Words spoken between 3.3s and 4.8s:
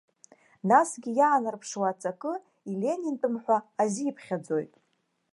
ҳәа азиԥхьаӡоит.